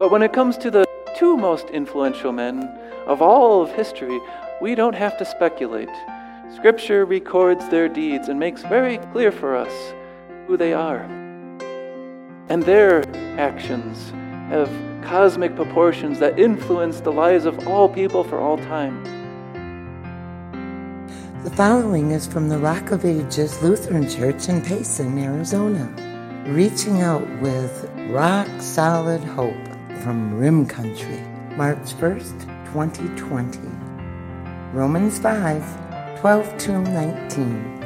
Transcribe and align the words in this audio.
But 0.00 0.10
when 0.10 0.22
it 0.22 0.32
comes 0.32 0.56
to 0.56 0.70
the 0.70 0.86
two 1.14 1.36
most 1.36 1.68
influential 1.68 2.32
men 2.32 2.66
of 3.06 3.20
all 3.20 3.60
of 3.60 3.70
history, 3.72 4.18
we 4.62 4.74
don't 4.74 4.94
have 4.94 5.18
to 5.18 5.26
speculate. 5.26 5.90
Scripture 6.56 7.04
records 7.04 7.68
their 7.68 7.86
deeds 7.86 8.30
and 8.30 8.40
makes 8.40 8.62
very 8.62 8.96
clear 9.12 9.30
for 9.30 9.54
us 9.54 9.92
who 10.46 10.56
they 10.56 10.72
are. 10.72 11.02
And 12.48 12.62
their 12.62 13.04
actions 13.38 14.08
have 14.48 14.70
cosmic 15.04 15.54
proportions 15.54 16.18
that 16.20 16.38
influence 16.38 17.00
the 17.00 17.12
lives 17.12 17.44
of 17.44 17.68
all 17.68 17.86
people 17.86 18.24
for 18.24 18.40
all 18.40 18.56
time. 18.56 19.04
The 21.44 21.50
following 21.50 22.12
is 22.12 22.26
from 22.26 22.48
the 22.48 22.56
Rock 22.56 22.90
of 22.90 23.04
Ages 23.04 23.62
Lutheran 23.62 24.08
Church 24.08 24.48
in 24.48 24.62
Payson, 24.62 25.18
Arizona, 25.18 25.84
reaching 26.46 27.02
out 27.02 27.28
with 27.42 27.86
rock 28.08 28.48
solid 28.60 29.22
hope 29.22 29.69
from 30.02 30.34
Rim 30.38 30.64
Country, 30.66 31.20
March 31.56 31.92
1st, 32.00 32.40
2020. 32.72 33.58
Romans 34.72 35.18
5 35.18 36.18
12 36.20 36.58
to 36.58 36.78
19. 36.78 37.80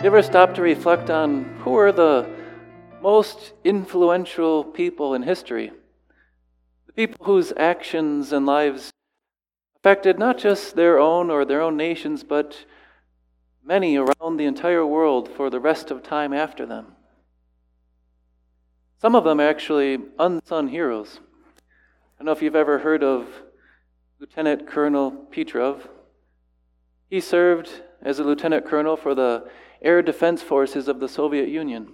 You 0.00 0.06
ever 0.06 0.22
stop 0.22 0.54
to 0.54 0.62
reflect 0.62 1.08
on 1.08 1.44
who 1.60 1.76
are 1.78 1.92
the 1.92 2.28
most 3.00 3.52
influential 3.64 4.64
people 4.64 5.14
in 5.14 5.22
history? 5.22 5.72
The 6.86 6.92
people 6.92 7.24
whose 7.24 7.54
actions 7.56 8.32
and 8.32 8.44
lives 8.44 8.90
affected 9.76 10.18
not 10.18 10.36
just 10.36 10.76
their 10.76 10.98
own 10.98 11.30
or 11.30 11.46
their 11.46 11.62
own 11.62 11.76
nations, 11.78 12.22
but 12.22 12.66
many 13.64 13.96
around 13.96 14.36
the 14.36 14.44
entire 14.44 14.84
world 14.84 15.28
for 15.28 15.48
the 15.48 15.60
rest 15.60 15.90
of 15.90 16.02
time 16.02 16.34
after 16.34 16.66
them. 16.66 16.96
Some 19.02 19.16
of 19.16 19.24
them 19.24 19.40
are 19.40 19.48
actually 19.48 19.98
unsung 20.16 20.68
heroes. 20.68 21.18
I 21.18 22.18
don't 22.18 22.26
know 22.26 22.30
if 22.30 22.40
you've 22.40 22.54
ever 22.54 22.78
heard 22.78 23.02
of 23.02 23.26
Lieutenant 24.20 24.68
Colonel 24.68 25.10
Petrov. 25.10 25.88
He 27.10 27.18
served 27.18 27.68
as 28.00 28.20
a 28.20 28.22
lieutenant 28.22 28.64
colonel 28.64 28.96
for 28.96 29.16
the 29.16 29.50
air 29.82 30.02
defense 30.02 30.40
forces 30.40 30.86
of 30.86 31.00
the 31.00 31.08
Soviet 31.08 31.48
Union. 31.48 31.88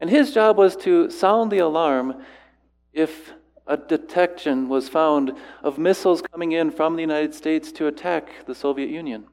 And 0.00 0.10
his 0.10 0.34
job 0.34 0.56
was 0.56 0.74
to 0.78 1.10
sound 1.10 1.52
the 1.52 1.58
alarm 1.58 2.24
if 2.92 3.32
a 3.68 3.76
detection 3.76 4.68
was 4.68 4.88
found 4.88 5.32
of 5.62 5.78
missiles 5.78 6.22
coming 6.22 6.50
in 6.50 6.72
from 6.72 6.96
the 6.96 7.02
United 7.02 7.36
States 7.36 7.70
to 7.70 7.86
attack 7.86 8.46
the 8.46 8.54
Soviet 8.56 8.90
Union. 8.90 9.26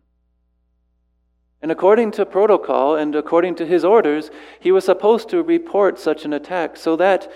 And 1.61 1.71
according 1.71 2.11
to 2.11 2.25
protocol 2.25 2.95
and 2.95 3.15
according 3.15 3.55
to 3.55 3.65
his 3.65 3.83
orders, 3.83 4.29
he 4.59 4.71
was 4.71 4.85
supposed 4.85 5.29
to 5.29 5.41
report 5.41 5.99
such 5.99 6.23
an 6.23 6.33
attack 6.33 6.77
so 6.77 6.95
that 6.97 7.31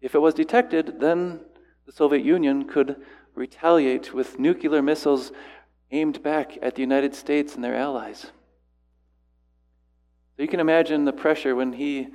if 0.00 0.14
it 0.14 0.20
was 0.20 0.34
detected, 0.34 1.00
then 1.00 1.40
the 1.86 1.92
Soviet 1.92 2.24
Union 2.24 2.64
could 2.64 2.96
retaliate 3.34 4.14
with 4.14 4.38
nuclear 4.38 4.82
missiles 4.82 5.32
aimed 5.90 6.22
back 6.22 6.56
at 6.62 6.74
the 6.76 6.80
United 6.80 7.14
States 7.14 7.54
and 7.54 7.64
their 7.64 7.74
allies. 7.74 8.30
So 10.36 10.42
you 10.42 10.48
can 10.48 10.60
imagine 10.60 11.04
the 11.04 11.12
pressure 11.12 11.56
when 11.56 11.72
he 11.72 12.08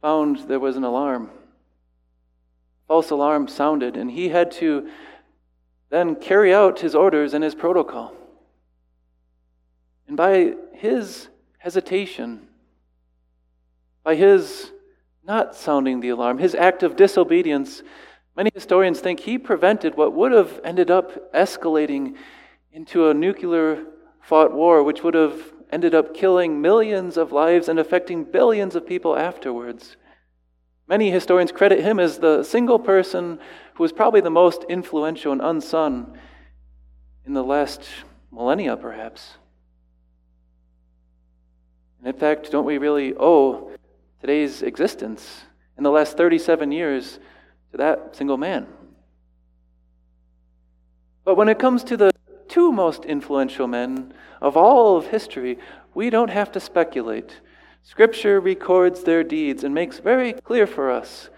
found 0.00 0.38
there 0.48 0.60
was 0.60 0.76
an 0.76 0.84
alarm. 0.84 1.30
False 2.86 3.10
alarm 3.10 3.48
sounded, 3.48 3.96
and 3.96 4.10
he 4.10 4.28
had 4.28 4.50
to 4.52 4.88
then 5.90 6.14
carry 6.14 6.54
out 6.54 6.80
his 6.80 6.94
orders 6.94 7.34
and 7.34 7.44
his 7.44 7.54
protocol. 7.54 8.14
And 10.10 10.16
by 10.16 10.54
his 10.72 11.28
hesitation, 11.58 12.48
by 14.02 14.16
his 14.16 14.72
not 15.22 15.54
sounding 15.54 16.00
the 16.00 16.08
alarm, 16.08 16.38
his 16.38 16.56
act 16.56 16.82
of 16.82 16.96
disobedience, 16.96 17.84
many 18.36 18.50
historians 18.52 18.98
think 18.98 19.20
he 19.20 19.38
prevented 19.38 19.96
what 19.96 20.12
would 20.12 20.32
have 20.32 20.58
ended 20.64 20.90
up 20.90 21.32
escalating 21.32 22.16
into 22.72 23.08
a 23.08 23.14
nuclear 23.14 23.84
fought 24.20 24.52
war, 24.52 24.82
which 24.82 25.04
would 25.04 25.14
have 25.14 25.52
ended 25.70 25.94
up 25.94 26.12
killing 26.12 26.60
millions 26.60 27.16
of 27.16 27.30
lives 27.30 27.68
and 27.68 27.78
affecting 27.78 28.24
billions 28.24 28.74
of 28.74 28.84
people 28.84 29.16
afterwards. 29.16 29.96
Many 30.88 31.12
historians 31.12 31.52
credit 31.52 31.84
him 31.84 32.00
as 32.00 32.18
the 32.18 32.42
single 32.42 32.80
person 32.80 33.38
who 33.74 33.84
was 33.84 33.92
probably 33.92 34.22
the 34.22 34.28
most 34.28 34.64
influential 34.68 35.30
and 35.30 35.40
unsung 35.40 36.18
in 37.24 37.32
the 37.32 37.44
last 37.44 37.84
millennia, 38.32 38.76
perhaps. 38.76 39.36
And 42.00 42.14
in 42.14 42.18
fact, 42.18 42.50
don't 42.50 42.64
we 42.64 42.78
really 42.78 43.14
owe 43.14 43.70
today's 44.20 44.62
existence 44.62 45.42
in 45.76 45.84
the 45.84 45.90
last 45.90 46.16
37 46.16 46.72
years 46.72 47.18
to 47.72 47.78
that 47.78 48.16
single 48.16 48.36
man? 48.36 48.66
But 51.24 51.36
when 51.36 51.48
it 51.48 51.58
comes 51.58 51.84
to 51.84 51.96
the 51.96 52.12
two 52.48 52.72
most 52.72 53.04
influential 53.04 53.66
men 53.66 54.12
of 54.40 54.56
all 54.56 54.96
of 54.96 55.06
history, 55.06 55.58
we 55.94 56.10
don't 56.10 56.30
have 56.30 56.50
to 56.52 56.60
speculate. 56.60 57.40
Scripture 57.82 58.40
records 58.40 59.04
their 59.04 59.22
deeds 59.22 59.62
and 59.62 59.74
makes 59.74 59.98
very 59.98 60.32
clear 60.32 60.66
for 60.66 60.90
us 60.90 61.30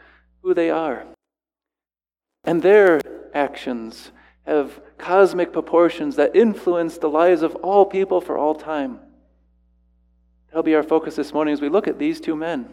who 0.43 0.55
they 0.55 0.71
are. 0.71 1.05
And 2.45 2.63
their 2.63 3.01
actions 3.35 4.13
have 4.47 4.81
cosmic 4.99 5.53
proportions 5.53 6.17
that 6.17 6.35
influence 6.35 6.99
the 6.99 7.09
lives 7.09 7.43
of 7.43 7.55
all 7.57 7.85
people 7.85 8.21
for 8.21 8.37
all 8.37 8.55
time. 8.55 8.99
That'll 10.53 10.63
be 10.63 10.75
our 10.75 10.83
focus 10.83 11.17
this 11.17 11.33
morning 11.33 11.55
as 11.55 11.63
we 11.63 11.71
look 11.71 11.89
at 11.89 11.99
these 11.99 12.21
two 12.21 12.37
men. 12.37 12.69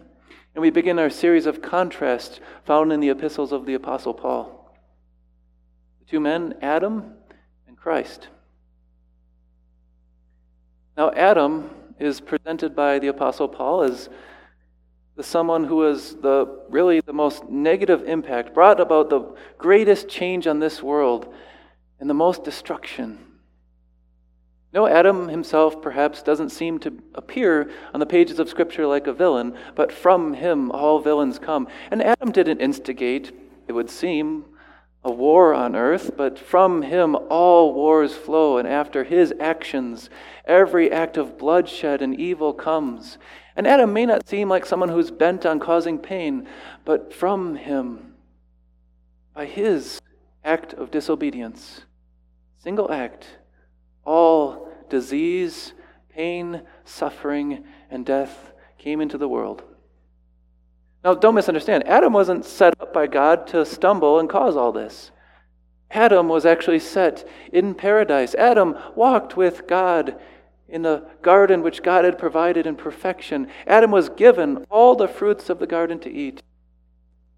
And 0.53 0.61
we 0.61 0.69
begin 0.69 0.99
our 0.99 1.09
series 1.09 1.45
of 1.45 1.61
contrasts 1.61 2.41
found 2.65 2.91
in 2.91 2.99
the 2.99 3.07
epistles 3.07 3.53
of 3.53 3.65
the 3.65 3.73
Apostle 3.73 4.13
Paul. 4.13 4.75
The 6.01 6.11
two 6.11 6.19
men, 6.19 6.55
Adam 6.61 7.13
and 7.69 7.77
Christ. 7.77 8.27
Now, 10.97 11.11
Adam 11.11 11.69
is 11.99 12.19
presented 12.19 12.75
by 12.75 12.99
the 12.99 13.07
Apostle 13.07 13.47
Paul 13.47 13.83
as 13.83 14.09
the 15.15 15.23
someone 15.23 15.63
who 15.63 15.77
was 15.77 16.17
the 16.17 16.63
really 16.67 16.99
the 16.99 17.13
most 17.13 17.47
negative 17.47 18.03
impact, 18.03 18.53
brought 18.53 18.81
about 18.81 19.09
the 19.09 19.33
greatest 19.57 20.09
change 20.09 20.47
on 20.47 20.59
this 20.59 20.83
world 20.83 21.33
and 22.01 22.09
the 22.09 22.13
most 22.13 22.43
destruction. 22.43 23.19
No, 24.71 24.85
Adam 24.85 25.29
himself 25.29 25.81
perhaps 25.81 26.21
doesn't 26.21 26.49
seem 26.49 26.77
to 26.79 26.93
appear 27.15 27.71
on 27.93 27.99
the 27.99 28.05
pages 28.05 28.39
of 28.39 28.49
Scripture 28.49 28.85
like 28.85 29.07
a 29.07 29.13
villain, 29.13 29.55
but 29.75 29.91
from 29.91 30.33
him 30.33 30.71
all 30.71 30.99
villains 30.99 31.39
come. 31.39 31.67
And 31.89 32.03
Adam 32.03 32.31
didn't 32.31 32.61
instigate, 32.61 33.31
it 33.67 33.73
would 33.73 33.89
seem, 33.89 34.45
a 35.03 35.11
war 35.11 35.53
on 35.55 35.75
earth, 35.75 36.11
but 36.15 36.37
from 36.37 36.83
him 36.83 37.15
all 37.29 37.73
wars 37.73 38.13
flow, 38.13 38.57
and 38.57 38.67
after 38.67 39.03
his 39.03 39.33
actions, 39.39 40.09
every 40.45 40.91
act 40.91 41.17
of 41.17 41.37
bloodshed 41.37 42.01
and 42.01 42.19
evil 42.19 42.53
comes. 42.53 43.17
And 43.55 43.65
Adam 43.65 43.91
may 43.91 44.05
not 44.05 44.27
seem 44.27 44.49
like 44.49 44.65
someone 44.65 44.89
who's 44.89 45.09
bent 45.09 45.45
on 45.45 45.59
causing 45.59 45.97
pain, 45.97 46.47
but 46.85 47.11
from 47.13 47.55
him, 47.55 48.13
by 49.33 49.45
his 49.45 49.99
act 50.43 50.73
of 50.73 50.91
disobedience, 50.91 51.85
single 52.59 52.91
act, 52.91 53.38
all 54.09 54.67
disease, 54.89 55.73
pain, 56.09 56.63
suffering, 56.83 57.63
and 57.91 58.03
death 58.03 58.51
came 58.79 59.01
into 59.01 59.19
the 59.19 59.27
world. 59.27 59.61
Now, 61.03 61.13
don't 61.13 61.35
misunderstand. 61.35 61.87
Adam 61.87 62.11
wasn't 62.11 62.43
set 62.43 62.73
up 62.81 62.91
by 62.91 63.05
God 63.05 63.45
to 63.47 63.63
stumble 63.65 64.19
and 64.19 64.27
cause 64.27 64.57
all 64.57 64.71
this. 64.71 65.11
Adam 65.91 66.27
was 66.27 66.43
actually 66.43 66.79
set 66.79 67.27
in 67.53 67.75
paradise. 67.75 68.33
Adam 68.33 68.75
walked 68.95 69.37
with 69.37 69.67
God 69.67 70.19
in 70.67 70.81
the 70.81 71.05
garden 71.21 71.61
which 71.61 71.83
God 71.83 72.03
had 72.03 72.17
provided 72.17 72.65
in 72.65 72.75
perfection. 72.75 73.47
Adam 73.67 73.91
was 73.91 74.09
given 74.09 74.65
all 74.71 74.95
the 74.95 75.07
fruits 75.07 75.51
of 75.51 75.59
the 75.59 75.67
garden 75.67 75.99
to 75.99 76.11
eat. 76.11 76.41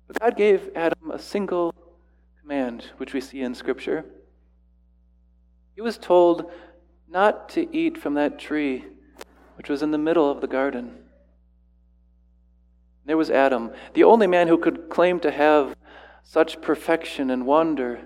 But 0.08 0.20
God 0.20 0.38
gave 0.38 0.70
Adam 0.74 1.12
a 1.12 1.20
single 1.20 1.76
command, 2.40 2.86
which 2.96 3.14
we 3.14 3.20
see 3.20 3.42
in 3.42 3.56
Scripture. 3.56 4.06
He 5.76 5.82
was 5.82 5.98
told 5.98 6.52
not 7.12 7.50
to 7.50 7.76
eat 7.76 7.98
from 7.98 8.14
that 8.14 8.40
tree 8.40 8.86
which 9.58 9.70
was 9.70 9.84
in 9.84 9.92
the 9.92 9.98
middle 9.98 10.32
of 10.32 10.42
the 10.42 10.48
garden. 10.48 10.98
There 13.06 13.18
was 13.18 13.30
Adam, 13.30 13.72
the 13.94 14.06
only 14.06 14.28
man 14.28 14.48
who 14.48 14.58
could 14.58 14.90
claim 14.90 15.20
to 15.20 15.32
have 15.32 15.76
such 16.24 16.62
perfection 16.62 17.30
and 17.30 17.46
wonder, 17.46 18.00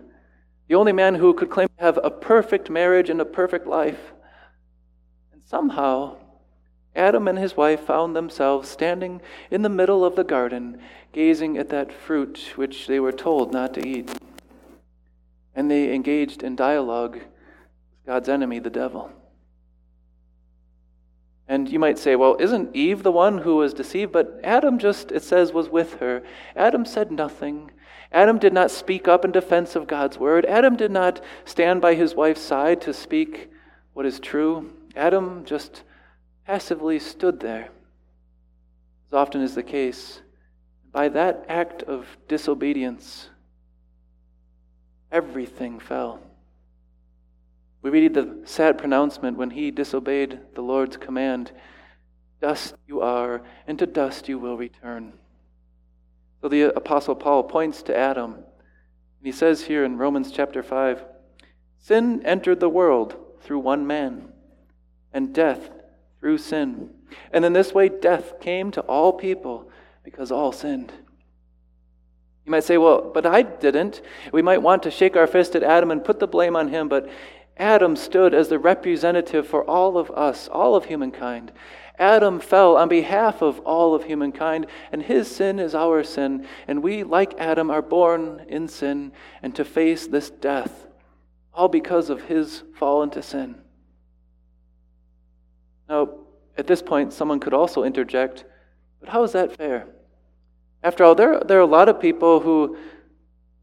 the 0.68 0.75
only 0.75 0.92
man 0.92 1.16
who 1.16 1.34
could 1.34 1.52
claim 1.52 1.68
to 1.78 1.84
have 1.84 2.00
a 2.04 2.10
perfect 2.10 2.69
marriage 2.69 3.10
and 3.10 3.22
a 3.22 3.25
perfect 3.25 3.68
life. 3.68 4.13
And 5.31 5.42
somehow, 5.46 6.18
Adam 6.96 7.28
and 7.28 7.38
his 7.38 7.56
wife 7.56 7.81
found 7.81 8.16
themselves 8.16 8.68
standing 8.68 9.22
in 9.51 9.62
the 9.62 9.69
middle 9.69 10.04
of 10.04 10.16
the 10.16 10.24
garden, 10.24 10.80
gazing 11.12 11.58
at 11.58 11.69
that 11.69 11.94
fruit 11.94 12.54
which 12.56 12.88
they 12.88 13.00
were 13.00 13.12
told 13.12 13.54
not 13.54 13.74
to 13.75 13.88
eat. 13.88 14.12
And 15.54 15.69
they 15.69 15.94
engaged 15.94 16.42
in 16.42 16.56
dialogue 16.56 17.19
God's 18.06 18.30
enemy, 18.30 18.60
the 18.60 18.69
devil. 18.69 19.12
And 21.48 21.69
you 21.69 21.78
might 21.78 22.00
say, 22.00 22.16
well, 22.16 22.38
isn't 22.40 22.75
Eve 22.75 23.04
the 23.04 23.12
one 23.12 23.40
who 23.40 23.57
was 23.57 23.74
deceived? 23.74 24.12
But 24.12 24.40
Adam 24.44 24.80
just, 24.80 25.12
it 25.12 25.24
says, 25.24 25.54
was 25.54 25.69
with 25.69 25.96
her. 26.00 26.24
Adam 26.56 26.86
said 26.86 27.12
nothing. 27.12 27.72
Adam 28.12 28.40
did 28.40 28.54
not 28.54 28.72
speak 28.72 29.07
up 29.07 29.25
in 29.25 29.31
defense 29.31 29.75
of 29.75 29.88
God's 29.88 30.18
word. 30.18 30.46
Adam 30.46 30.75
did 30.75 30.92
not 30.92 31.22
stand 31.44 31.81
by 31.81 31.94
his 31.94 32.16
wife's 32.16 32.42
side 32.42 32.81
to 32.81 32.94
speak 32.94 33.52
what 33.94 34.06
is 34.06 34.19
true. 34.19 34.72
Adam 34.96 35.44
just 35.46 35.84
passively 36.48 36.98
stood 37.00 37.40
there, 37.40 37.69
as 39.08 39.13
often 39.13 39.42
is 39.42 39.56
the 39.56 39.63
case. 39.63 40.22
By 40.92 41.10
that 41.10 41.46
act 41.50 41.84
of 41.84 42.08
disobedience, 42.28 43.30
everything 45.12 45.80
fell. 45.80 46.22
We 47.86 47.92
read 47.92 48.16
the 48.16 48.40
sad 48.46 48.80
pronouncement 48.80 49.38
when 49.38 49.52
he 49.52 49.70
disobeyed 49.70 50.40
the 50.56 50.64
Lord's 50.64 50.98
command 50.98 51.52
Dust 52.42 52.74
you 52.88 53.00
are, 53.00 53.44
and 53.68 53.78
to 53.78 53.86
dust 53.86 54.28
you 54.28 54.40
will 54.40 54.58
return. 54.58 55.14
So 56.42 56.50
the 56.50 56.76
Apostle 56.76 57.14
Paul 57.14 57.44
points 57.44 57.84
to 57.84 57.96
Adam, 57.96 58.34
and 58.34 58.44
he 59.22 59.32
says 59.32 59.66
here 59.66 59.86
in 59.86 60.00
Romans 60.00 60.32
chapter 60.32 60.64
5 60.64 61.04
Sin 61.78 62.26
entered 62.26 62.60
the 62.60 62.70
world 62.70 63.18
through 63.42 63.60
one 63.60 63.86
man, 63.86 64.30
and 65.14 65.32
death 65.32 65.70
through 66.20 66.40
sin. 66.40 66.90
And 67.32 67.46
in 67.46 67.54
this 67.54 67.72
way, 67.72 67.90
death 67.90 68.40
came 68.42 68.72
to 68.72 68.82
all 68.82 69.14
people 69.14 69.70
because 70.04 70.32
all 70.32 70.52
sinned. 70.52 70.92
You 72.46 72.52
might 72.52 72.64
say, 72.64 72.80
well, 72.80 73.12
but 73.14 73.28
I 73.28 73.44
didn't. 73.44 74.02
We 74.32 74.42
might 74.42 74.64
want 74.64 74.82
to 74.84 74.92
shake 74.92 75.16
our 75.16 75.28
fist 75.28 75.56
at 75.56 75.64
Adam 75.64 75.92
and 75.92 76.04
put 76.04 76.20
the 76.20 76.28
blame 76.28 76.56
on 76.56 76.70
him, 76.70 76.90
but 76.90 77.10
Adam 77.57 77.96
stood 77.96 78.34
as 78.34 78.50
the 78.50 78.60
representative 78.60 79.48
for 79.48 79.63
all 79.63 79.98
of 79.98 80.12
us, 80.12 80.48
all 80.50 80.75
of 80.75 80.86
humankind. 80.86 81.52
Adam 81.98 82.40
fell 82.40 82.75
on 82.75 82.90
behalf 82.90 83.42
of 83.42 83.60
all 83.60 83.96
of 83.96 84.04
humankind, 84.04 84.68
and 84.92 85.02
his 85.02 85.34
sin 85.34 85.60
is 85.60 85.74
our 85.74 86.04
sin. 86.04 86.46
And 86.68 86.84
we, 86.84 87.04
like 87.04 87.34
Adam, 87.38 87.72
are 87.72 87.81
born 87.81 88.46
in 88.50 88.68
sin 88.68 89.13
and 89.42 89.56
to 89.56 89.63
face 89.63 90.07
this 90.07 90.30
death, 90.30 90.88
all 91.54 91.69
because 91.69 92.10
of 92.10 92.24
his 92.24 92.63
fall 92.75 93.04
into 93.04 93.22
sin. 93.22 93.56
Now, 95.88 96.10
at 96.58 96.68
this 96.68 96.81
point, 96.81 97.13
someone 97.13 97.40
could 97.40 97.54
also 97.54 97.84
interject, 97.84 98.44
but 99.00 99.10
how 99.10 99.24
is 99.24 99.31
that 99.31 99.56
fair? 99.56 99.88
After 100.84 101.04
all, 101.04 101.16
there, 101.16 101.40
there 101.40 101.58
are 101.58 101.62
a 101.62 101.66
lot 101.66 101.90
of 101.90 102.01
people 102.01 102.42
who 102.42 102.78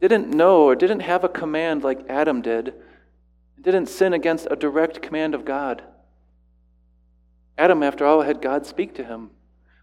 didn't 0.00 0.30
know 0.30 0.62
or 0.62 0.74
didn't 0.74 1.00
have 1.00 1.24
a 1.24 1.28
command 1.28 1.84
like 1.84 2.06
Adam 2.08 2.40
did, 2.40 2.74
didn't 3.62 3.86
sin 3.86 4.12
against 4.12 4.48
a 4.50 4.56
direct 4.56 5.00
command 5.00 5.34
of 5.34 5.44
God. 5.44 5.82
Adam, 7.56 7.82
after 7.82 8.04
all, 8.04 8.22
had 8.22 8.42
God 8.42 8.66
speak 8.66 8.94
to 8.96 9.04
him. 9.04 9.30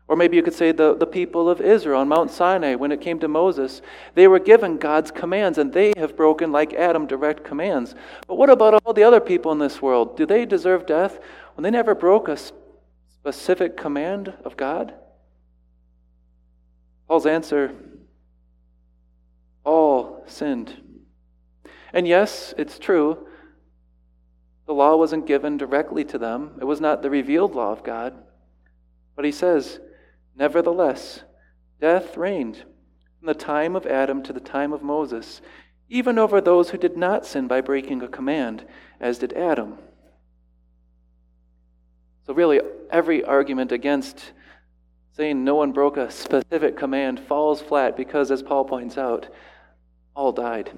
Or 0.07 0.15
maybe 0.15 0.35
you 0.35 0.43
could 0.43 0.55
say 0.55 0.71
the, 0.71 0.95
the 0.95 1.05
people 1.05 1.49
of 1.49 1.61
Israel 1.61 2.01
on 2.01 2.07
Mount 2.07 2.31
Sinai, 2.31 2.75
when 2.75 2.91
it 2.91 2.99
came 2.99 3.19
to 3.19 3.27
Moses, 3.27 3.81
they 4.15 4.27
were 4.27 4.39
given 4.39 4.77
God's 4.77 5.11
commands, 5.11 5.59
and 5.59 5.71
they 5.71 5.93
have 5.97 6.17
broken, 6.17 6.51
like 6.51 6.73
Adam, 6.73 7.05
direct 7.05 7.43
commands. 7.43 7.93
But 8.27 8.35
what 8.35 8.49
about 8.49 8.81
all 8.83 8.93
the 8.93 9.03
other 9.03 9.19
people 9.19 9.51
in 9.51 9.59
this 9.59 9.81
world? 9.81 10.17
Do 10.17 10.25
they 10.25 10.45
deserve 10.45 10.87
death 10.87 11.19
when 11.53 11.63
they 11.63 11.69
never 11.69 11.93
broke 11.93 12.27
a 12.27 12.37
specific 13.07 13.77
command 13.77 14.33
of 14.43 14.57
God? 14.57 14.95
Paul's 17.07 17.27
answer 17.27 17.71
all 19.63 20.23
sinned. 20.25 20.81
And 21.93 22.07
yes, 22.07 22.53
it's 22.57 22.79
true 22.79 23.27
the 24.69 24.75
law 24.75 24.95
wasn't 24.95 25.25
given 25.25 25.57
directly 25.57 26.05
to 26.05 26.19
them, 26.19 26.51
it 26.61 26.63
was 26.63 26.79
not 26.79 27.01
the 27.01 27.09
revealed 27.09 27.55
law 27.55 27.71
of 27.71 27.83
God. 27.83 28.13
But 29.15 29.25
he 29.25 29.31
says, 29.31 29.79
Nevertheless, 30.35 31.23
death 31.81 32.15
reigned 32.15 32.57
from 33.17 33.25
the 33.25 33.33
time 33.33 33.75
of 33.75 33.87
Adam 33.87 34.21
to 34.21 34.31
the 34.31 34.39
time 34.39 34.71
of 34.71 34.83
Moses, 34.83 35.41
even 35.89 36.19
over 36.19 36.39
those 36.39 36.69
who 36.69 36.77
did 36.77 36.95
not 36.95 37.25
sin 37.25 37.47
by 37.47 37.61
breaking 37.61 38.03
a 38.03 38.07
command, 38.07 38.63
as 38.99 39.17
did 39.17 39.33
Adam. 39.33 39.79
So, 42.27 42.35
really, 42.35 42.61
every 42.91 43.23
argument 43.23 43.71
against 43.71 44.33
saying 45.13 45.43
no 45.43 45.55
one 45.55 45.71
broke 45.71 45.97
a 45.97 46.11
specific 46.11 46.77
command 46.77 47.19
falls 47.19 47.59
flat 47.59 47.97
because, 47.97 48.29
as 48.29 48.43
Paul 48.43 48.65
points 48.65 48.99
out, 48.99 49.29
all 50.15 50.31
died. 50.31 50.69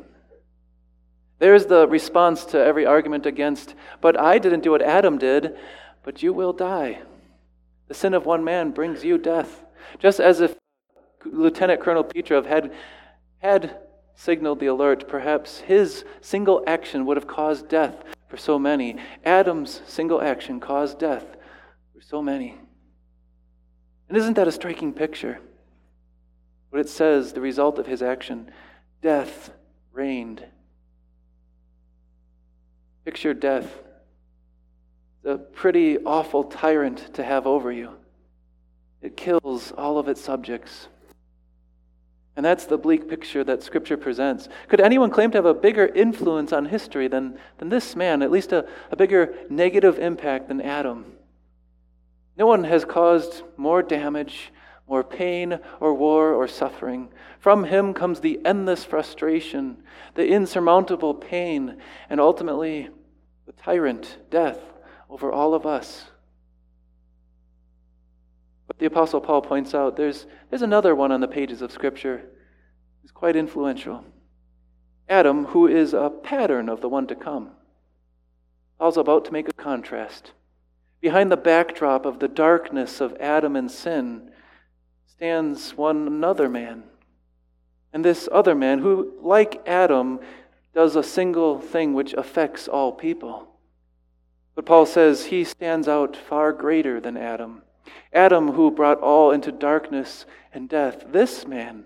There's 1.41 1.65
the 1.65 1.87
response 1.87 2.45
to 2.45 2.63
every 2.63 2.85
argument 2.85 3.25
against, 3.25 3.73
but 3.99 4.17
I 4.17 4.37
didn't 4.37 4.61
do 4.61 4.69
what 4.69 4.83
Adam 4.83 5.17
did, 5.17 5.57
but 6.03 6.21
you 6.21 6.33
will 6.33 6.53
die. 6.53 6.99
The 7.87 7.95
sin 7.95 8.13
of 8.13 8.27
one 8.27 8.43
man 8.43 8.69
brings 8.69 9.03
you 9.03 9.17
death. 9.17 9.63
Just 9.97 10.19
as 10.19 10.39
if 10.39 10.55
Lieutenant 11.25 11.81
Colonel 11.81 12.03
Petrov 12.03 12.45
had, 12.45 12.71
had 13.39 13.75
signaled 14.13 14.59
the 14.59 14.67
alert, 14.67 15.07
perhaps 15.07 15.61
his 15.61 16.05
single 16.21 16.63
action 16.67 17.07
would 17.07 17.17
have 17.17 17.25
caused 17.25 17.67
death 17.67 18.03
for 18.29 18.37
so 18.37 18.59
many. 18.59 18.97
Adam's 19.25 19.81
single 19.87 20.21
action 20.21 20.59
caused 20.59 20.99
death 20.99 21.25
for 21.91 22.01
so 22.01 22.21
many. 22.21 22.59
And 24.09 24.15
isn't 24.15 24.35
that 24.35 24.47
a 24.47 24.51
striking 24.51 24.93
picture? 24.93 25.39
What 26.69 26.81
it 26.81 26.89
says, 26.89 27.33
the 27.33 27.41
result 27.41 27.79
of 27.79 27.87
his 27.87 28.03
action 28.03 28.51
death 29.01 29.49
reigned 29.91 30.45
Picture 33.05 33.33
death, 33.33 33.67
the 35.23 35.37
pretty 35.37 35.97
awful 35.99 36.43
tyrant 36.43 37.13
to 37.15 37.23
have 37.23 37.47
over 37.47 37.71
you. 37.71 37.91
It 39.01 39.17
kills 39.17 39.71
all 39.71 39.97
of 39.97 40.07
its 40.07 40.21
subjects. 40.21 40.87
And 42.35 42.45
that's 42.45 42.65
the 42.65 42.77
bleak 42.77 43.09
picture 43.09 43.43
that 43.43 43.63
Scripture 43.63 43.97
presents. 43.97 44.47
Could 44.67 44.79
anyone 44.79 45.09
claim 45.09 45.31
to 45.31 45.37
have 45.37 45.45
a 45.45 45.53
bigger 45.53 45.87
influence 45.87 46.53
on 46.53 46.65
history 46.65 47.07
than, 47.07 47.37
than 47.57 47.69
this 47.69 47.95
man, 47.95 48.21
at 48.21 48.31
least 48.31 48.51
a, 48.51 48.67
a 48.89 48.95
bigger 48.95 49.35
negative 49.49 49.99
impact 49.99 50.47
than 50.47 50.61
Adam? 50.61 51.13
No 52.37 52.45
one 52.45 52.63
has 52.63 52.85
caused 52.85 53.43
more 53.57 53.83
damage, 53.83 54.51
more 54.91 55.03
pain, 55.05 55.57
or 55.79 55.93
war, 55.93 56.33
or 56.33 56.49
suffering. 56.49 57.07
From 57.39 57.63
him 57.63 57.93
comes 57.93 58.19
the 58.19 58.41
endless 58.43 58.83
frustration, 58.83 59.81
the 60.15 60.27
insurmountable 60.27 61.13
pain, 61.13 61.77
and 62.09 62.19
ultimately 62.19 62.89
the 63.45 63.53
tyrant, 63.53 64.17
death, 64.29 64.59
over 65.09 65.31
all 65.31 65.53
of 65.53 65.65
us. 65.65 66.11
But 68.67 68.79
the 68.79 68.85
Apostle 68.85 69.21
Paul 69.21 69.41
points 69.41 69.73
out 69.73 69.95
there's, 69.95 70.25
there's 70.49 70.61
another 70.61 70.93
one 70.93 71.13
on 71.13 71.21
the 71.21 71.27
pages 71.27 71.61
of 71.61 71.71
Scripture 71.71 72.25
who's 73.01 73.11
quite 73.11 73.37
influential 73.37 74.03
Adam, 75.07 75.45
who 75.45 75.67
is 75.67 75.93
a 75.93 76.09
pattern 76.21 76.67
of 76.67 76.81
the 76.81 76.89
one 76.89 77.07
to 77.07 77.15
come. 77.15 77.51
Paul's 78.77 78.97
about 78.97 79.23
to 79.23 79.31
make 79.31 79.47
a 79.47 79.53
contrast. 79.53 80.33
Behind 80.99 81.31
the 81.31 81.37
backdrop 81.37 82.05
of 82.05 82.19
the 82.19 82.27
darkness 82.27 82.99
of 82.99 83.15
Adam 83.21 83.55
and 83.55 83.71
sin 83.71 84.30
stands 85.21 85.77
one 85.77 86.07
another 86.07 86.49
man. 86.49 86.81
And 87.93 88.03
this 88.03 88.27
other 88.31 88.55
man, 88.55 88.79
who, 88.79 89.13
like 89.21 89.61
Adam, 89.67 90.19
does 90.73 90.95
a 90.95 91.03
single 91.03 91.59
thing 91.59 91.93
which 91.93 92.13
affects 92.13 92.67
all 92.67 92.91
people. 92.91 93.47
But 94.55 94.65
Paul 94.65 94.87
says 94.87 95.25
he 95.25 95.43
stands 95.43 95.87
out 95.87 96.17
far 96.17 96.51
greater 96.51 96.99
than 96.99 97.17
Adam. 97.17 97.61
Adam, 98.11 98.53
who 98.53 98.71
brought 98.71 98.99
all 98.99 99.29
into 99.29 99.51
darkness 99.51 100.25
and 100.51 100.67
death, 100.67 101.03
this 101.11 101.45
man, 101.45 101.85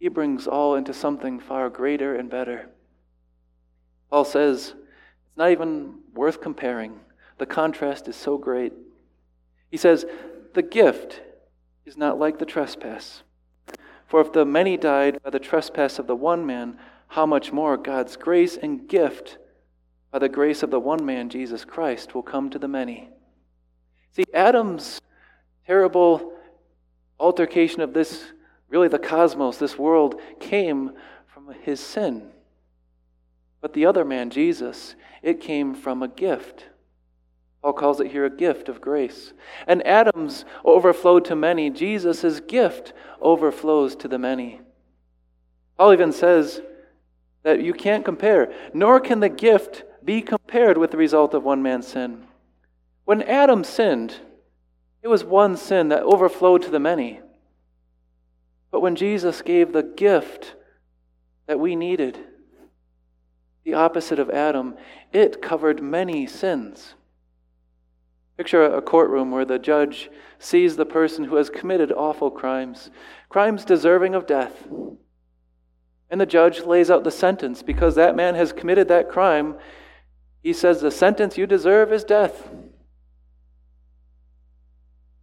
he 0.00 0.08
brings 0.08 0.48
all 0.48 0.74
into 0.74 0.92
something 0.92 1.38
far 1.38 1.70
greater 1.70 2.16
and 2.16 2.28
better. 2.28 2.70
Paul 4.10 4.24
says 4.24 4.74
it's 4.74 5.36
not 5.36 5.52
even 5.52 6.00
worth 6.12 6.40
comparing. 6.40 6.98
The 7.38 7.46
contrast 7.46 8.08
is 8.08 8.16
so 8.16 8.36
great. 8.36 8.72
He 9.70 9.76
says, 9.76 10.04
The 10.54 10.62
gift 10.62 11.20
is 11.88 11.96
not 11.96 12.18
like 12.18 12.38
the 12.38 12.44
trespass. 12.44 13.22
For 14.06 14.20
if 14.20 14.30
the 14.30 14.44
many 14.44 14.76
died 14.76 15.22
by 15.22 15.30
the 15.30 15.38
trespass 15.38 15.98
of 15.98 16.06
the 16.06 16.14
one 16.14 16.44
man, 16.44 16.78
how 17.08 17.24
much 17.24 17.50
more 17.50 17.78
God's 17.78 18.14
grace 18.14 18.58
and 18.58 18.86
gift 18.86 19.38
by 20.10 20.18
the 20.18 20.28
grace 20.28 20.62
of 20.62 20.70
the 20.70 20.78
one 20.78 21.06
man, 21.06 21.30
Jesus 21.30 21.64
Christ, 21.64 22.14
will 22.14 22.22
come 22.22 22.50
to 22.50 22.58
the 22.58 22.68
many. 22.68 23.08
See, 24.12 24.24
Adam's 24.34 25.00
terrible 25.66 26.34
altercation 27.18 27.80
of 27.80 27.94
this, 27.94 28.32
really 28.68 28.88
the 28.88 28.98
cosmos, 28.98 29.56
this 29.56 29.78
world, 29.78 30.20
came 30.40 30.92
from 31.26 31.54
his 31.62 31.80
sin. 31.80 32.28
But 33.62 33.72
the 33.72 33.86
other 33.86 34.04
man, 34.04 34.28
Jesus, 34.28 34.94
it 35.22 35.40
came 35.40 35.74
from 35.74 36.02
a 36.02 36.08
gift. 36.08 36.67
Paul 37.62 37.72
calls 37.72 38.00
it 38.00 38.12
here 38.12 38.24
a 38.24 38.30
gift 38.30 38.68
of 38.68 38.80
grace. 38.80 39.32
And 39.66 39.84
Adam's 39.86 40.44
overflowed 40.64 41.24
to 41.26 41.36
many. 41.36 41.70
Jesus' 41.70 42.40
gift 42.40 42.92
overflows 43.20 43.96
to 43.96 44.08
the 44.08 44.18
many. 44.18 44.60
Paul 45.76 45.92
even 45.92 46.12
says 46.12 46.60
that 47.42 47.62
you 47.62 47.72
can't 47.72 48.04
compare, 48.04 48.52
nor 48.72 49.00
can 49.00 49.20
the 49.20 49.28
gift 49.28 49.84
be 50.04 50.22
compared 50.22 50.78
with 50.78 50.90
the 50.90 50.96
result 50.96 51.34
of 51.34 51.44
one 51.44 51.62
man's 51.62 51.88
sin. 51.88 52.26
When 53.04 53.22
Adam 53.22 53.64
sinned, 53.64 54.16
It 55.02 55.08
was 55.08 55.24
one 55.24 55.56
sin 55.56 55.88
that 55.88 56.02
overflowed 56.02 56.62
to 56.62 56.70
the 56.70 56.80
many. 56.80 57.20
But 58.70 58.80
when 58.80 58.96
Jesus 58.96 59.42
gave 59.42 59.72
the 59.72 59.82
gift 59.82 60.54
that 61.46 61.60
we 61.60 61.76
needed, 61.76 62.18
the 63.64 63.74
opposite 63.74 64.18
of 64.18 64.28
Adam, 64.30 64.76
it 65.12 65.40
covered 65.40 65.82
many 65.82 66.26
sins. 66.26 66.94
Picture 68.38 68.62
a 68.62 68.80
courtroom 68.80 69.32
where 69.32 69.44
the 69.44 69.58
judge 69.58 70.10
sees 70.38 70.76
the 70.76 70.86
person 70.86 71.24
who 71.24 71.34
has 71.34 71.50
committed 71.50 71.90
awful 71.90 72.30
crimes, 72.30 72.88
crimes 73.28 73.64
deserving 73.64 74.14
of 74.14 74.28
death. 74.28 74.68
And 76.08 76.20
the 76.20 76.24
judge 76.24 76.60
lays 76.60 76.88
out 76.88 77.02
the 77.02 77.10
sentence 77.10 77.64
because 77.64 77.96
that 77.96 78.14
man 78.14 78.36
has 78.36 78.52
committed 78.52 78.86
that 78.88 79.10
crime. 79.10 79.56
He 80.40 80.52
says, 80.52 80.80
The 80.80 80.92
sentence 80.92 81.36
you 81.36 81.48
deserve 81.48 81.92
is 81.92 82.04
death. 82.04 82.48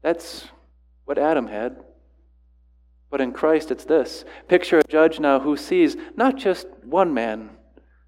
That's 0.01 0.50
what 1.05 1.17
Adam 1.17 1.48
had. 1.48 1.77
But 3.10 3.22
in 3.22 3.31
Christ, 3.31 3.72
it's 3.72 3.86
this. 3.86 4.25
Picture 4.50 4.79
a 4.79 4.84
judge 4.84 5.22
now 5.22 5.39
who 5.39 5.55
sees 5.55 5.95
not 6.17 6.36
just 6.36 6.67
one 6.84 7.13
man, 7.13 7.51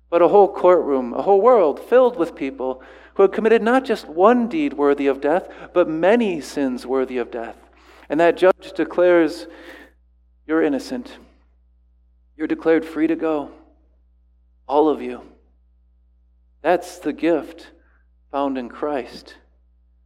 but 0.09 0.21
a 0.21 0.27
whole 0.27 0.53
courtroom, 0.53 1.13
a 1.13 1.21
whole 1.21 1.41
world 1.41 1.79
filled 1.79 2.17
with 2.17 2.35
people 2.35 2.83
who 3.17 3.23
had 3.23 3.33
committed 3.33 3.63
not 3.63 3.83
just 3.83 4.07
one 4.07 4.47
deed 4.47 4.73
worthy 4.73 5.07
of 5.07 5.19
death, 5.19 5.49
but 5.73 5.89
many 5.89 6.39
sins 6.39 6.85
worthy 6.85 7.17
of 7.17 7.31
death. 7.31 7.55
And 8.09 8.19
that 8.19 8.37
judge 8.37 8.73
declares, 8.75 9.47
You're 10.45 10.61
innocent. 10.61 11.17
You're 12.35 12.45
declared 12.45 12.85
free 12.85 13.07
to 13.07 13.15
go. 13.15 13.49
All 14.67 14.87
of 14.87 15.01
you. 15.01 15.23
That's 16.61 16.99
the 16.99 17.11
gift 17.11 17.71
found 18.31 18.55
in 18.55 18.69
Christ. 18.69 19.35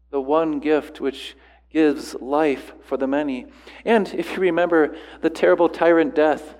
The 0.09 0.21
one 0.21 0.61
gift 0.61 1.01
which 1.01 1.35
gives 1.69 2.15
life 2.15 2.71
for 2.85 2.95
the 2.95 3.07
many. 3.07 3.47
And 3.83 4.07
if 4.13 4.31
you 4.31 4.39
remember 4.39 4.95
the 5.19 5.29
terrible 5.29 5.67
tyrant 5.67 6.15
death, 6.15 6.55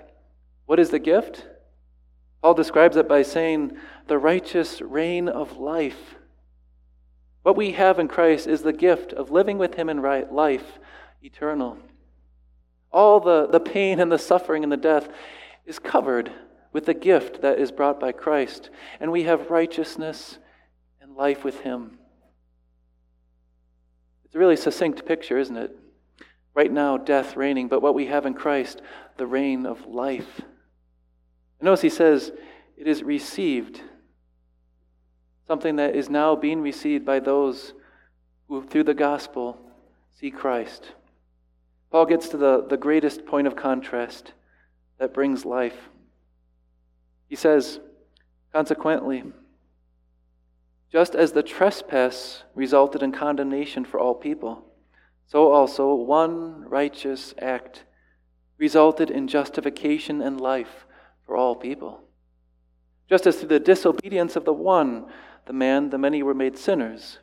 what 0.66 0.78
is 0.78 0.90
the 0.90 0.98
gift? 0.98 1.46
Paul 2.42 2.52
describes 2.52 2.98
it 2.98 3.08
by 3.08 3.22
saying, 3.22 3.72
the 4.06 4.18
righteous 4.18 4.82
reign 4.82 5.30
of 5.30 5.56
life. 5.56 6.16
What 7.42 7.56
we 7.56 7.72
have 7.72 7.98
in 7.98 8.08
Christ 8.08 8.46
is 8.46 8.62
the 8.62 8.72
gift 8.72 9.12
of 9.12 9.30
living 9.30 9.58
with 9.58 9.74
Him 9.74 9.88
in 9.88 10.00
right 10.00 10.30
life 10.32 10.78
eternal. 11.22 11.78
All 12.92 13.20
the, 13.20 13.46
the 13.46 13.60
pain 13.60 14.00
and 14.00 14.12
the 14.12 14.18
suffering 14.18 14.62
and 14.62 14.72
the 14.72 14.76
death 14.76 15.08
is 15.66 15.78
covered 15.78 16.30
with 16.72 16.86
the 16.86 16.94
gift 16.94 17.42
that 17.42 17.58
is 17.58 17.72
brought 17.72 18.00
by 18.00 18.12
Christ, 18.12 18.70
and 19.00 19.10
we 19.10 19.24
have 19.24 19.50
righteousness 19.50 20.38
and 21.00 21.14
life 21.14 21.44
with 21.44 21.60
Him. 21.60 21.98
It's 24.24 24.34
a 24.34 24.38
really 24.38 24.56
succinct 24.56 25.04
picture, 25.04 25.38
isn't 25.38 25.56
it? 25.56 25.76
Right 26.54 26.72
now, 26.72 26.96
death 26.96 27.36
reigning, 27.36 27.68
but 27.68 27.82
what 27.82 27.94
we 27.94 28.06
have 28.06 28.26
in 28.26 28.34
Christ, 28.34 28.82
the 29.16 29.26
reign 29.26 29.66
of 29.66 29.86
life. 29.86 30.40
And 31.60 31.66
notice 31.66 31.82
he 31.82 31.90
says, 31.90 32.32
it 32.76 32.86
is 32.86 33.02
received. 33.02 33.80
Something 35.46 35.76
that 35.76 35.96
is 35.96 36.08
now 36.08 36.36
being 36.36 36.60
received 36.60 37.04
by 37.04 37.20
those 37.20 37.74
who, 38.48 38.64
through 38.64 38.84
the 38.84 38.94
gospel, 38.94 39.58
see 40.18 40.30
Christ. 40.30 40.92
Paul 41.90 42.06
gets 42.06 42.28
to 42.30 42.36
the, 42.36 42.66
the 42.68 42.76
greatest 42.76 43.26
point 43.26 43.46
of 43.46 43.56
contrast 43.56 44.32
that 44.98 45.12
brings 45.12 45.44
life. 45.44 45.88
He 47.28 47.36
says, 47.36 47.80
consequently, 48.52 49.24
just 50.90 51.14
as 51.14 51.32
the 51.32 51.42
trespass 51.42 52.44
resulted 52.54 53.02
in 53.02 53.12
condemnation 53.12 53.84
for 53.84 53.98
all 53.98 54.14
people, 54.14 54.64
so 55.26 55.50
also 55.50 55.94
one 55.94 56.68
righteous 56.68 57.34
act 57.40 57.84
resulted 58.58 59.10
in 59.10 59.26
justification 59.26 60.20
and 60.20 60.40
life 60.40 60.86
for 61.26 61.36
all 61.36 61.56
people. 61.56 62.00
Just 63.08 63.26
as 63.26 63.36
through 63.36 63.48
the 63.48 63.60
disobedience 63.60 64.36
of 64.36 64.44
the 64.44 64.52
one, 64.52 65.06
the 65.46 65.52
man, 65.52 65.90
the 65.90 65.98
many 65.98 66.22
were 66.22 66.34
made 66.34 66.56
sinners, 66.56 67.18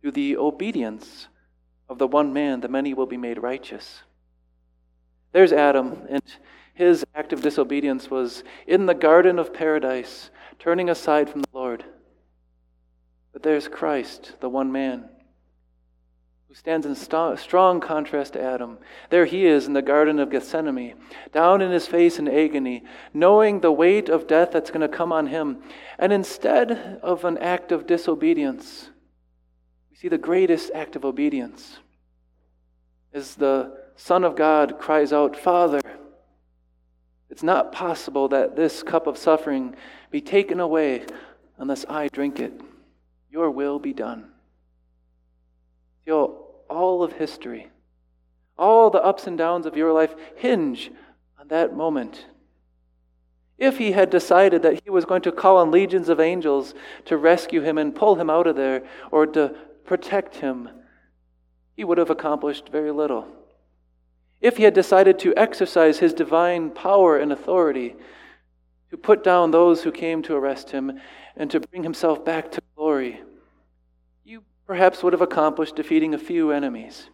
through 0.00 0.12
the 0.12 0.36
obedience 0.36 1.28
of 1.88 1.98
the 1.98 2.06
one 2.06 2.32
man, 2.32 2.60
the 2.60 2.68
many 2.68 2.94
will 2.94 3.06
be 3.06 3.16
made 3.16 3.42
righteous. 3.42 4.02
There's 5.32 5.52
Adam, 5.52 6.06
and 6.08 6.22
his 6.74 7.04
act 7.14 7.32
of 7.32 7.42
disobedience 7.42 8.10
was 8.10 8.44
in 8.66 8.86
the 8.86 8.94
Garden 8.94 9.38
of 9.38 9.52
Paradise, 9.52 10.30
turning 10.58 10.88
aside 10.88 11.28
from 11.28 11.42
the 11.42 11.48
Lord. 11.52 11.84
But 13.32 13.42
there's 13.42 13.68
Christ, 13.68 14.36
the 14.40 14.48
one 14.48 14.70
man, 14.72 15.08
who 16.48 16.54
stands 16.54 16.86
in 16.86 16.94
st- 16.94 17.38
strong 17.38 17.78
contrast 17.78 18.32
to 18.32 18.42
Adam. 18.42 18.78
There 19.10 19.26
he 19.26 19.46
is 19.46 19.66
in 19.66 19.74
the 19.74 19.82
Garden 19.82 20.18
of 20.18 20.30
Gethsemane, 20.30 20.94
down 21.30 21.60
in 21.60 21.70
his 21.70 21.86
face 21.86 22.18
in 22.18 22.26
agony, 22.26 22.84
knowing 23.12 23.60
the 23.60 23.70
weight 23.70 24.08
of 24.08 24.26
death 24.26 24.50
that's 24.52 24.70
going 24.70 24.80
to 24.80 24.88
come 24.88 25.12
on 25.12 25.26
him. 25.26 25.62
And 25.98 26.12
instead 26.12 27.00
of 27.02 27.24
an 27.24 27.36
act 27.38 27.70
of 27.70 27.86
disobedience, 27.86 28.88
we 29.90 29.96
see 29.96 30.08
the 30.08 30.16
greatest 30.16 30.70
act 30.74 30.96
of 30.96 31.04
obedience 31.04 31.78
as 33.12 33.34
the 33.34 33.76
Son 33.96 34.24
of 34.24 34.36
God 34.36 34.78
cries 34.78 35.12
out, 35.12 35.36
Father, 35.36 35.80
it's 37.30 37.42
not 37.42 37.72
possible 37.72 38.28
that 38.28 38.56
this 38.56 38.82
cup 38.82 39.06
of 39.06 39.18
suffering 39.18 39.74
be 40.10 40.20
taken 40.20 40.60
away 40.60 41.04
unless 41.58 41.84
I 41.88 42.08
drink 42.08 42.38
it. 42.38 42.52
Your 43.30 43.50
will 43.50 43.78
be 43.78 43.92
done. 43.92 44.30
All 46.10 47.02
of 47.02 47.12
history, 47.12 47.70
all 48.58 48.90
the 48.90 49.02
ups 49.02 49.26
and 49.26 49.36
downs 49.36 49.66
of 49.66 49.76
your 49.76 49.92
life 49.92 50.14
hinge 50.36 50.90
on 51.38 51.48
that 51.48 51.76
moment. 51.76 52.26
If 53.58 53.78
he 53.78 53.92
had 53.92 54.08
decided 54.08 54.62
that 54.62 54.82
he 54.84 54.90
was 54.90 55.04
going 55.04 55.22
to 55.22 55.32
call 55.32 55.56
on 55.56 55.70
legions 55.70 56.08
of 56.08 56.20
angels 56.20 56.74
to 57.06 57.16
rescue 57.16 57.60
him 57.60 57.76
and 57.76 57.94
pull 57.94 58.14
him 58.14 58.30
out 58.30 58.46
of 58.46 58.56
there 58.56 58.84
or 59.10 59.26
to 59.26 59.54
protect 59.84 60.36
him, 60.36 60.68
he 61.76 61.84
would 61.84 61.98
have 61.98 62.10
accomplished 62.10 62.68
very 62.68 62.92
little. 62.92 63.26
If 64.40 64.56
he 64.56 64.62
had 64.62 64.74
decided 64.74 65.18
to 65.20 65.34
exercise 65.36 65.98
his 65.98 66.14
divine 66.14 66.70
power 66.70 67.18
and 67.18 67.32
authority, 67.32 67.96
to 68.90 68.96
put 68.96 69.24
down 69.24 69.50
those 69.50 69.82
who 69.82 69.90
came 69.90 70.22
to 70.22 70.36
arrest 70.36 70.70
him, 70.70 71.00
and 71.36 71.50
to 71.50 71.60
bring 71.60 71.82
himself 71.82 72.24
back 72.24 72.50
to 72.52 72.62
perhaps 74.68 75.02
would 75.02 75.14
have 75.14 75.22
accomplished 75.22 75.76
defeating 75.76 76.12
a 76.12 76.18
few 76.18 76.52
enemies. 76.52 77.08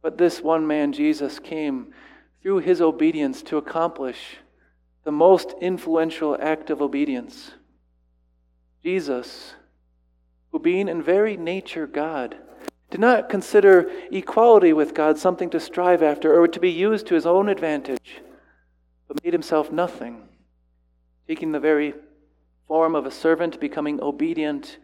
But 0.00 0.16
this 0.16 0.40
one 0.40 0.64
man, 0.66 0.92
Jesus, 0.92 1.40
came 1.40 1.92
through 2.40 2.60
his 2.60 2.80
obedience 2.80 3.42
to 3.42 3.56
accomplish 3.56 4.36
the 5.04 5.10
most 5.10 5.52
influential 5.60 6.38
act 6.40 6.70
of 6.70 6.80
obedience. 6.80 7.50
Jesus, 8.84 9.54
who 10.52 10.60
being 10.60 10.88
in 10.88 11.02
very 11.02 11.36
nature 11.36 11.88
God, 11.88 12.36
did 12.88 13.00
not 13.00 13.28
consider 13.28 13.90
equality 14.12 14.72
with 14.72 14.94
God 14.94 15.18
something 15.18 15.50
to 15.50 15.58
strive 15.58 16.04
after 16.04 16.40
or 16.40 16.46
to 16.46 16.60
be 16.60 16.70
used 16.70 17.08
to 17.08 17.14
his 17.16 17.26
own 17.26 17.48
advantage, 17.48 18.20
but 19.08 19.22
made 19.24 19.32
himself 19.32 19.72
nothing, 19.72 20.28
taking 21.26 21.50
the 21.50 21.60
very 21.60 21.94
form 22.68 22.94
of 22.94 23.06
a 23.06 23.10
servant, 23.10 23.58
becoming 23.58 24.00
obedient 24.00 24.78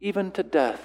even 0.00 0.30
to 0.32 0.42
death. 0.42 0.80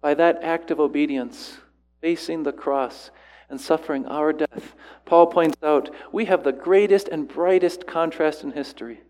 By 0.00 0.14
that 0.14 0.42
act 0.42 0.70
of 0.70 0.80
obedience, 0.80 1.58
facing 2.00 2.42
the 2.42 2.52
cross 2.52 3.10
and 3.48 3.60
suffering 3.60 4.06
our 4.06 4.32
death, 4.32 4.74
Paul 5.04 5.26
points 5.26 5.56
out 5.62 5.90
we 6.12 6.24
have 6.26 6.44
the 6.44 6.52
greatest 6.52 7.08
and 7.08 7.28
brightest 7.28 7.86
contrast 7.86 8.42
in 8.42 8.52
history, 8.52 9.00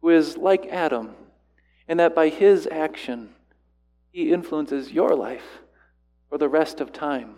who 0.00 0.10
is 0.10 0.36
like 0.36 0.66
Adam, 0.66 1.14
in 1.88 1.98
that 1.98 2.14
by 2.14 2.28
his 2.28 2.68
action, 2.70 3.30
he 4.12 4.32
influences 4.32 4.90
your 4.90 5.14
life 5.14 5.60
for 6.28 6.38
the 6.38 6.48
rest 6.48 6.80
of 6.80 6.92
time. 6.92 7.36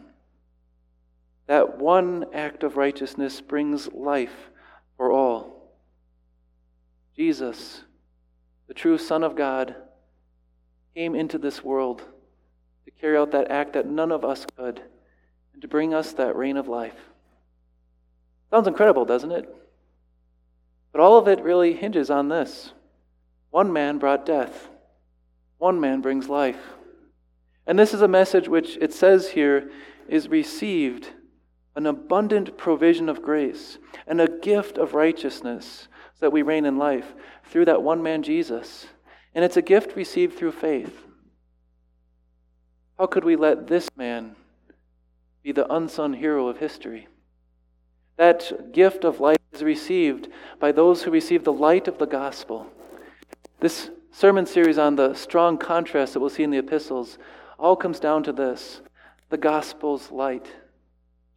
That 1.46 1.78
one 1.78 2.26
act 2.32 2.62
of 2.62 2.76
righteousness 2.76 3.40
brings 3.40 3.92
life 3.92 4.50
for 4.96 5.10
all. 5.10 5.74
Jesus, 7.16 7.82
the 8.68 8.74
true 8.74 8.96
Son 8.96 9.22
of 9.22 9.36
God, 9.36 9.74
came 10.94 11.14
into 11.14 11.38
this 11.38 11.62
world 11.62 12.02
to 12.84 12.90
carry 12.90 13.16
out 13.16 13.30
that 13.32 13.50
act 13.50 13.72
that 13.72 13.86
none 13.86 14.12
of 14.12 14.24
us 14.24 14.46
could 14.56 14.82
and 15.52 15.62
to 15.62 15.68
bring 15.68 15.94
us 15.94 16.12
that 16.12 16.36
reign 16.36 16.56
of 16.56 16.68
life. 16.68 16.96
Sounds 18.50 18.68
incredible, 18.68 19.04
doesn't 19.04 19.32
it? 19.32 19.54
But 20.92 21.00
all 21.00 21.16
of 21.16 21.28
it 21.28 21.40
really 21.40 21.72
hinges 21.72 22.10
on 22.10 22.28
this 22.28 22.72
one 23.50 23.72
man 23.72 23.98
brought 23.98 24.24
death, 24.24 24.68
one 25.58 25.78
man 25.80 26.00
brings 26.00 26.28
life. 26.28 26.60
And 27.66 27.78
this 27.78 27.94
is 27.94 28.02
a 28.02 28.08
message 28.08 28.48
which 28.48 28.76
it 28.80 28.92
says 28.92 29.30
here 29.30 29.70
is 30.08 30.28
received 30.28 31.10
an 31.76 31.86
abundant 31.86 32.58
provision 32.58 33.08
of 33.08 33.22
grace 33.22 33.78
and 34.06 34.20
a 34.20 34.28
gift 34.28 34.76
of 34.76 34.94
righteousness 34.94 35.88
so 36.14 36.26
that 36.26 36.32
we 36.32 36.42
reign 36.42 36.66
in 36.66 36.76
life 36.76 37.14
through 37.44 37.64
that 37.66 37.82
one 37.82 38.02
man, 38.02 38.22
Jesus. 38.22 38.86
And 39.34 39.44
it's 39.44 39.56
a 39.56 39.62
gift 39.62 39.96
received 39.96 40.36
through 40.36 40.52
faith. 40.52 41.06
How 42.98 43.06
could 43.06 43.24
we 43.24 43.36
let 43.36 43.66
this 43.66 43.88
man 43.96 44.36
be 45.42 45.52
the 45.52 45.72
unsung 45.72 46.14
hero 46.14 46.48
of 46.48 46.58
history? 46.58 47.08
That 48.16 48.72
gift 48.72 49.04
of 49.04 49.20
life 49.20 49.38
is 49.52 49.62
received 49.62 50.28
by 50.60 50.72
those 50.72 51.02
who 51.02 51.10
receive 51.10 51.44
the 51.44 51.52
light 51.52 51.88
of 51.88 51.98
the 51.98 52.06
gospel. 52.06 52.66
This 53.60 53.90
sermon 54.10 54.46
series 54.46 54.78
on 54.78 54.96
the 54.96 55.14
strong 55.14 55.56
contrast 55.56 56.12
that 56.12 56.20
we'll 56.20 56.30
see 56.30 56.42
in 56.42 56.50
the 56.50 56.58
epistles 56.58 57.18
all 57.58 57.76
comes 57.76 57.98
down 57.98 58.22
to 58.24 58.32
this 58.32 58.82
the 59.30 59.38
gospel's 59.38 60.10
light 60.10 60.46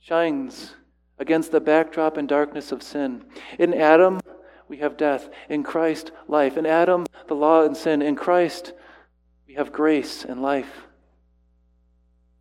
shines 0.02 0.75
against 1.18 1.52
the 1.52 1.62
backdrop 1.62 2.18
and 2.18 2.28
darkness 2.28 2.74
of 2.74 2.84
sin. 2.84 3.24
In 3.58 3.74
Adam, 3.74 4.20
we 4.67 4.77
have 4.77 4.98
death. 4.98 5.29
In 5.50 5.63
Christ, 5.63 6.12
life. 6.27 6.57
In 6.57 6.65
Adam, 6.65 7.05
the 7.27 7.36
law 7.36 7.63
and 7.63 7.75
sin. 7.75 8.01
In 8.01 8.15
Christ, 8.15 8.74
we 9.48 9.53
have 9.55 9.72
grace 9.72 10.25
and 10.25 10.41
life. 10.41 10.86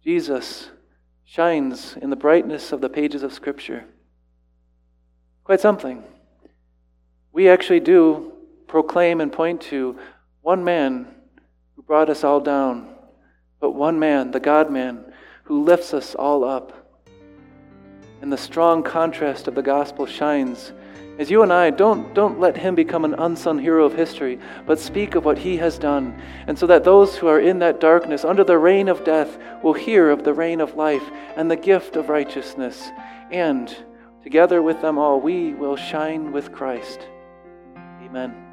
Jesus 0.02 0.70
shines 1.24 1.96
in 2.00 2.10
the 2.10 2.16
brightness 2.16 2.72
of 2.72 2.80
the 2.80 2.88
pages 2.88 3.22
of 3.22 3.32
Scripture. 3.32 3.84
Quite 5.44 5.60
something. 5.60 6.02
We 7.32 7.48
actually 7.48 7.80
do 7.80 8.32
proclaim 8.66 9.20
and 9.20 9.32
point 9.32 9.60
to 9.60 9.98
one 10.42 10.64
man 10.64 11.06
who 11.76 11.82
brought 11.82 12.10
us 12.10 12.24
all 12.24 12.40
down, 12.40 12.94
but 13.60 13.72
one 13.72 13.98
man, 13.98 14.30
the 14.30 14.40
God 14.40 14.70
man, 14.70 15.12
who 15.44 15.64
lifts 15.64 15.94
us 15.94 16.14
all 16.14 16.44
up. 16.44 16.72
And 18.20 18.32
the 18.32 18.38
strong 18.38 18.82
contrast 18.82 19.48
of 19.48 19.54
the 19.54 19.62
gospel 19.62 20.06
shines 20.06 20.72
as 21.18 21.30
you 21.30 21.42
and 21.42 21.52
I 21.52 21.70
don't, 21.70 22.12
don't 22.14 22.40
let 22.40 22.56
him 22.56 22.74
become 22.74 23.04
an 23.04 23.14
unsung 23.14 23.58
hero 23.58 23.84
of 23.84 23.94
history, 23.94 24.38
but 24.66 24.80
speak 24.80 25.14
of 25.14 25.24
what 25.24 25.38
he 25.38 25.56
has 25.58 25.78
done. 25.78 26.20
And 26.46 26.58
so 26.58 26.66
that 26.66 26.84
those 26.84 27.16
who 27.16 27.28
are 27.28 27.40
in 27.40 27.60
that 27.60 27.80
darkness, 27.80 28.24
under 28.24 28.42
the 28.42 28.58
reign 28.58 28.88
of 28.88 29.04
death, 29.04 29.38
will 29.62 29.74
hear 29.74 30.10
of 30.10 30.24
the 30.24 30.34
reign 30.34 30.60
of 30.60 30.74
life 30.74 31.08
and 31.36 31.50
the 31.50 31.56
gift 31.56 31.96
of 31.96 32.08
righteousness. 32.08 32.90
And 33.30 33.74
together 34.22 34.60
with 34.60 34.80
them 34.80 34.98
all, 34.98 35.20
we 35.20 35.54
will 35.54 35.76
shine 35.76 36.32
with 36.32 36.52
Christ. 36.52 37.06
Amen. 38.02 38.43